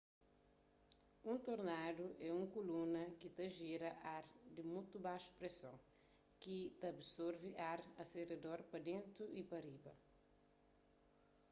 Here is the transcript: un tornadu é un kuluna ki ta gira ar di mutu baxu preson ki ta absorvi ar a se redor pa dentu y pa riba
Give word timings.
un 1.31 1.37
tornadu 1.47 2.05
é 2.27 2.29
un 2.41 2.45
kuluna 2.53 3.03
ki 3.19 3.29
ta 3.37 3.45
gira 3.57 3.89
ar 4.15 4.25
di 4.55 4.61
mutu 4.73 4.97
baxu 5.05 5.31
preson 5.39 5.77
ki 6.41 6.57
ta 6.79 6.85
absorvi 6.95 7.51
ar 7.73 7.79
a 8.01 8.03
se 8.11 8.21
redor 8.31 8.59
pa 8.71 8.77
dentu 8.87 9.23
y 9.39 9.41
pa 9.49 9.57
riba 9.67 9.93